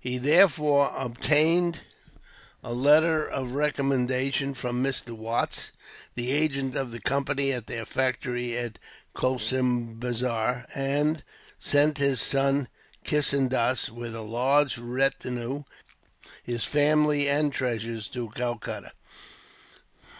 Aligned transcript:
He 0.00 0.18
therefore 0.18 0.92
obtained 0.98 1.78
a 2.60 2.72
letter 2.72 3.24
of 3.24 3.52
recommendation 3.52 4.52
from 4.52 4.82
Mr. 4.82 5.10
Watts, 5.12 5.70
the 6.16 6.32
agent 6.32 6.74
of 6.74 6.90
the 6.90 6.98
Company 6.98 7.52
at 7.52 7.68
their 7.68 7.84
factory 7.84 8.58
at 8.58 8.80
Cossimbazar; 9.14 10.66
and 10.74 11.22
sent 11.56 11.98
his 11.98 12.20
son 12.20 12.66
Kissendas, 13.04 13.90
with 13.90 14.16
a 14.16 14.22
large 14.22 14.76
retinue, 14.76 15.62
his 16.42 16.64
family 16.64 17.28
and 17.28 17.52
treasures, 17.52 18.08
to 18.08 18.30
Calcutta. 18.30 18.90